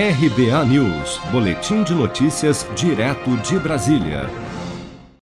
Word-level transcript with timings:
RBA 0.00 0.64
News, 0.66 1.20
Boletim 1.32 1.82
de 1.82 1.92
Notícias, 1.92 2.64
direto 2.76 3.36
de 3.38 3.58
Brasília. 3.58 4.30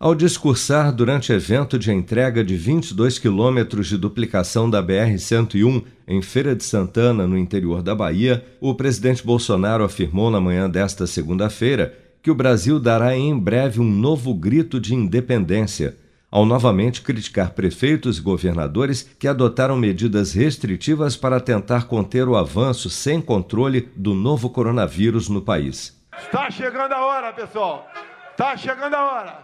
Ao 0.00 0.14
discursar 0.14 0.90
durante 0.90 1.30
evento 1.30 1.78
de 1.78 1.92
entrega 1.92 2.42
de 2.42 2.56
22 2.56 3.18
quilômetros 3.18 3.86
de 3.86 3.98
duplicação 3.98 4.70
da 4.70 4.82
BR-101 4.82 5.84
em 6.08 6.22
Feira 6.22 6.56
de 6.56 6.64
Santana, 6.64 7.26
no 7.28 7.36
interior 7.36 7.82
da 7.82 7.94
Bahia, 7.94 8.42
o 8.62 8.74
presidente 8.74 9.22
Bolsonaro 9.22 9.84
afirmou 9.84 10.30
na 10.30 10.40
manhã 10.40 10.70
desta 10.70 11.06
segunda-feira 11.06 11.94
que 12.22 12.30
o 12.30 12.34
Brasil 12.34 12.80
dará 12.80 13.14
em 13.14 13.38
breve 13.38 13.78
um 13.78 13.84
novo 13.84 14.32
grito 14.32 14.80
de 14.80 14.94
independência 14.94 15.98
ao 16.32 16.46
novamente 16.46 17.02
criticar 17.02 17.50
prefeitos 17.50 18.16
e 18.16 18.22
governadores 18.22 19.02
que 19.02 19.28
adotaram 19.28 19.76
medidas 19.76 20.32
restritivas 20.32 21.14
para 21.14 21.38
tentar 21.38 21.84
conter 21.86 22.26
o 22.26 22.34
avanço 22.34 22.88
sem 22.88 23.20
controle 23.20 23.82
do 23.94 24.14
novo 24.14 24.48
coronavírus 24.48 25.28
no 25.28 25.42
país. 25.42 25.94
Está 26.18 26.50
chegando 26.50 26.92
a 26.92 27.04
hora, 27.04 27.34
pessoal. 27.34 27.86
Está 28.30 28.56
chegando 28.56 28.94
a 28.94 29.12
hora 29.12 29.38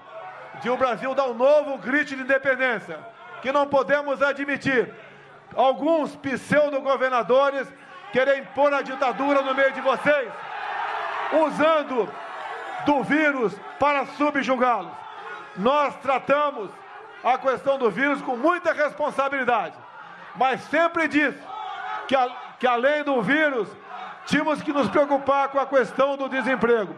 de 0.63 0.71
o 0.71 0.79
Brasil 0.79 1.15
dar 1.15 1.27
um 1.27 1.35
novo 1.35 1.77
grito 1.77 2.17
de 2.17 2.23
independência, 2.23 2.99
que 3.43 3.53
não 3.53 3.67
podemos 3.67 4.23
admitir. 4.23 4.91
Alguns 5.55 6.17
pseudo-governadores 6.17 7.69
querem 8.13 8.41
impor 8.41 8.73
a 8.73 8.81
ditadura 8.81 9.43
no 9.43 9.55
meio 9.55 9.73
de 9.73 9.81
vocês, 9.83 10.33
usando 11.47 12.09
do 12.87 13.03
vírus 13.05 13.55
para 13.79 14.07
subjugá-los. 14.07 14.93
Nós 15.57 15.95
tratamos 15.97 16.71
a 17.23 17.39
questão 17.39 17.79
do 17.79 17.91
vírus 17.91 18.23
com 18.23 18.37
muita 18.37 18.73
responsabilidade, 18.73 19.75
mas 20.37 20.61
sempre 20.63 21.09
disse 21.09 21.39
que, 22.07 22.15
a, 22.15 22.29
que 22.59 22.67
além 22.67 23.03
do 23.03 23.21
vírus, 23.23 23.69
tínhamos 24.27 24.63
que 24.63 24.73
nos 24.73 24.89
preocupar 24.89 25.49
com 25.49 25.59
a 25.59 25.67
questão 25.67 26.17
do 26.17 26.29
desemprego. 26.29 26.95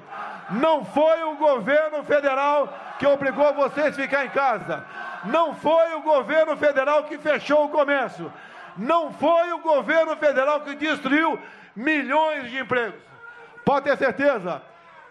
Não 0.50 0.84
foi 0.84 1.22
o 1.22 1.36
governo 1.36 2.02
federal 2.04 2.72
que 2.98 3.06
obrigou 3.06 3.54
vocês 3.54 3.88
a 3.98 4.02
ficar 4.02 4.24
em 4.24 4.30
casa. 4.30 4.84
Não 5.24 5.54
foi 5.54 5.94
o 5.94 6.02
governo 6.02 6.56
federal 6.56 7.04
que 7.04 7.18
fechou 7.18 7.66
o 7.66 7.68
comércio. 7.68 8.32
Não 8.76 9.12
foi 9.12 9.52
o 9.52 9.58
governo 9.58 10.16
federal 10.16 10.60
que 10.62 10.74
destruiu 10.74 11.38
milhões 11.74 12.50
de 12.50 12.58
empregos. 12.58 13.00
Pode 13.64 13.84
ter 13.84 13.96
certeza, 13.96 14.62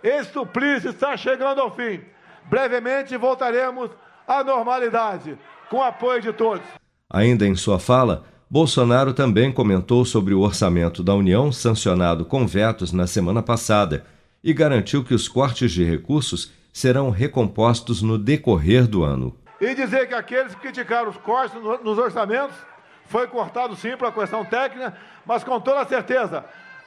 esse 0.03 0.31
suplício 0.31 0.89
está 0.89 1.15
chegando 1.15 1.61
ao 1.61 1.71
fim. 1.71 2.03
Brevemente 2.45 3.15
voltaremos 3.15 3.91
à 4.29 4.43
normalidade, 4.43 5.35
com 5.71 5.81
apoio 5.81 6.21
de 6.21 6.31
todos. 6.31 6.61
Ainda 7.09 7.47
em 7.47 7.55
sua 7.55 7.79
fala, 7.79 8.23
Bolsonaro 8.47 9.11
também 9.11 9.51
comentou 9.51 10.05
sobre 10.05 10.35
o 10.35 10.41
orçamento 10.41 11.03
da 11.03 11.15
União 11.15 11.51
sancionado 11.51 12.23
com 12.23 12.45
vetos 12.45 12.93
na 12.93 13.07
semana 13.07 13.41
passada 13.41 14.05
e 14.43 14.53
garantiu 14.53 15.03
que 15.03 15.15
os 15.15 15.27
cortes 15.27 15.71
de 15.71 15.83
recursos 15.83 16.51
serão 16.71 17.09
recompostos 17.09 18.03
no 18.03 18.19
decorrer 18.19 18.87
do 18.87 19.03
ano. 19.03 19.35
E 19.59 19.73
dizer 19.73 20.07
que 20.07 20.13
aqueles 20.13 20.53
que 20.53 20.61
criticaram 20.61 21.09
os 21.09 21.17
cortes 21.17 21.59
nos 21.83 21.97
orçamentos 21.97 22.55
foi 23.07 23.25
cortado 23.27 23.75
sim 23.75 23.97
para 23.97 24.09
a 24.09 24.11
questão 24.11 24.45
técnica, 24.45 24.95
mas 25.25 25.43
com 25.43 25.59
toda 25.59 25.83
certeza, 25.85 26.45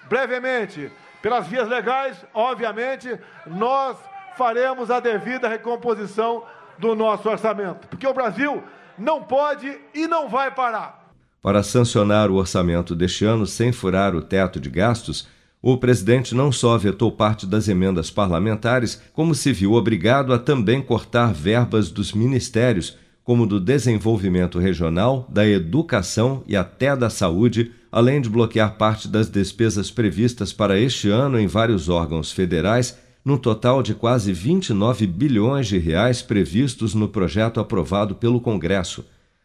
brevemente, 0.08 0.90
pelas 1.20 1.48
vias 1.48 1.68
legais, 1.68 2.24
obviamente, 2.32 3.18
nós 3.46 3.96
faremos 4.36 4.90
a 4.90 5.00
devida 5.00 5.48
recomposição 5.48 6.44
do 6.82 6.96
nosso 6.96 7.28
orçamento, 7.28 7.86
porque 7.86 8.06
o 8.06 8.12
Brasil 8.12 8.60
não 8.98 9.22
pode 9.22 9.72
e 9.94 10.08
não 10.08 10.28
vai 10.28 10.50
parar. 10.50 11.12
Para 11.40 11.62
sancionar 11.62 12.28
o 12.28 12.34
orçamento 12.34 12.94
deste 12.94 13.24
ano 13.24 13.46
sem 13.46 13.70
furar 13.70 14.16
o 14.16 14.20
teto 14.20 14.58
de 14.58 14.68
gastos, 14.68 15.28
o 15.62 15.76
presidente 15.76 16.34
não 16.34 16.50
só 16.50 16.76
vetou 16.76 17.12
parte 17.12 17.46
das 17.46 17.68
emendas 17.68 18.10
parlamentares, 18.10 19.00
como 19.12 19.32
se 19.32 19.52
viu 19.52 19.74
obrigado 19.74 20.34
a 20.34 20.38
também 20.40 20.82
cortar 20.82 21.32
verbas 21.32 21.88
dos 21.88 22.12
ministérios, 22.12 22.98
como 23.22 23.46
do 23.46 23.60
desenvolvimento 23.60 24.58
regional, 24.58 25.24
da 25.28 25.46
educação 25.46 26.42
e 26.48 26.56
até 26.56 26.96
da 26.96 27.08
saúde, 27.08 27.70
além 27.92 28.20
de 28.20 28.28
bloquear 28.28 28.76
parte 28.76 29.06
das 29.06 29.28
despesas 29.28 29.88
previstas 29.88 30.52
para 30.52 30.80
este 30.80 31.08
ano 31.08 31.38
em 31.38 31.46
vários 31.46 31.88
órgãos 31.88 32.32
federais, 32.32 32.98
num 33.24 33.36
total 33.36 33.82
de 33.82 33.94
quase 33.94 34.32
29 34.32 35.06
bilhões 35.06 35.68
de 35.68 35.78
reais 35.78 36.22
previstos 36.22 36.94
no 36.94 37.08
projeto 37.08 37.60
aprovado 37.60 38.14
pelo 38.14 38.40
Congresso. 38.40 39.04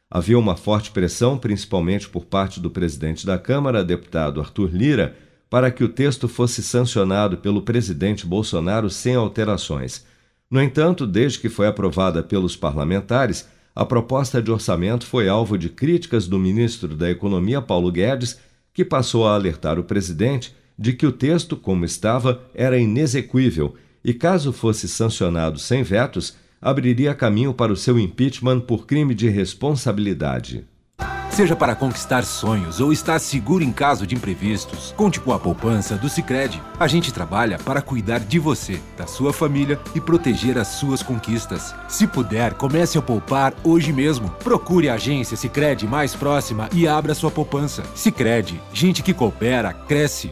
Havia 0.09 0.39
uma 0.39 0.55
forte 0.55 0.91
pressão, 0.91 1.38
principalmente 1.38 2.07
por 2.07 2.25
parte 2.25 2.59
do 2.59 2.69
presidente 2.69 3.25
da 3.25 3.37
Câmara, 3.37 3.83
deputado 3.83 4.39
Arthur 4.39 4.69
Lira, 4.73 5.16
para 5.49 5.69
que 5.69 5.83
o 5.83 5.89
texto 5.89 6.27
fosse 6.27 6.63
sancionado 6.63 7.37
pelo 7.37 7.61
presidente 7.61 8.25
Bolsonaro 8.25 8.89
sem 8.89 9.16
alterações. 9.16 10.05
No 10.49 10.61
entanto, 10.61 11.05
desde 11.05 11.39
que 11.39 11.49
foi 11.49 11.67
aprovada 11.67 12.23
pelos 12.23 12.55
parlamentares, 12.55 13.47
a 13.75 13.85
proposta 13.85 14.41
de 14.41 14.49
orçamento 14.49 15.05
foi 15.05 15.29
alvo 15.29 15.57
de 15.57 15.69
críticas 15.69 16.27
do 16.27 16.39
ministro 16.39 16.95
da 16.95 17.11
Economia, 17.11 17.61
Paulo 17.61 17.91
Guedes, 17.91 18.39
que 18.73 18.83
passou 18.83 19.27
a 19.27 19.35
alertar 19.35 19.77
o 19.77 19.83
presidente 19.83 20.55
de 20.77 20.93
que 20.93 21.05
o 21.05 21.11
texto, 21.11 21.57
como 21.57 21.85
estava, 21.85 22.41
era 22.53 22.77
inexequível 22.77 23.75
e, 24.03 24.13
caso 24.13 24.53
fosse 24.53 24.88
sancionado 24.88 25.59
sem 25.59 25.83
vetos, 25.83 26.35
abriria 26.61 27.13
caminho 27.13 27.53
para 27.53 27.73
o 27.73 27.77
seu 27.77 27.97
impeachment 27.99 28.61
por 28.61 28.85
crime 28.85 29.13
de 29.13 29.29
responsabilidade. 29.29 30.66
Seja 31.37 31.55
para 31.55 31.75
conquistar 31.75 32.23
sonhos 32.23 32.79
ou 32.79 32.91
estar 32.91 33.19
seguro 33.19 33.63
em 33.63 33.71
caso 33.71 34.07
de 34.07 34.16
imprevistos, 34.16 34.91
conte 34.97 35.19
com 35.19 35.31
a 35.31 35.37
poupança 35.37 35.95
do 35.95 36.09
Sicredi. 36.09 36.59
A 36.79 36.87
gente 36.87 37.13
trabalha 37.13 37.59
para 37.59 37.79
cuidar 37.79 38.21
de 38.21 38.39
você, 38.39 38.81
da 38.97 39.05
sua 39.05 39.31
família 39.31 39.79
e 39.93 40.01
proteger 40.01 40.57
as 40.57 40.69
suas 40.69 41.03
conquistas. 41.03 41.75
Se 41.87 42.07
puder, 42.07 42.55
comece 42.55 42.97
a 42.97 43.03
poupar 43.03 43.53
hoje 43.63 43.93
mesmo. 43.93 44.31
Procure 44.43 44.89
a 44.89 44.95
agência 44.95 45.37
Sicredi 45.37 45.85
mais 45.85 46.16
próxima 46.16 46.69
e 46.73 46.87
abra 46.87 47.13
sua 47.13 47.29
poupança. 47.29 47.83
Sicredi, 47.93 48.59
gente 48.73 49.03
que 49.03 49.13
coopera 49.13 49.73
cresce. 49.73 50.31